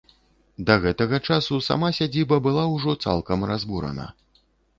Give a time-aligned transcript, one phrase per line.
[0.69, 4.11] Да гэтага часу сама сядзіба была ўжо цалкам разбурана.